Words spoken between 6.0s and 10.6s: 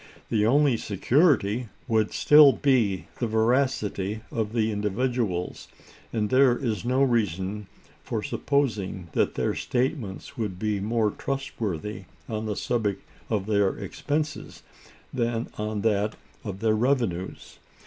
and there is no reason for supposing that their statements would